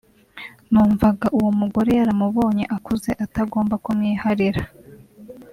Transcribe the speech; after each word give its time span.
numvaga 0.71 1.25
uwo 1.37 1.51
mugore 1.59 1.91
yaramubonye 1.99 2.63
akuze 2.75 3.11
atagomba 3.25 3.75
kumwiharira 3.83 4.63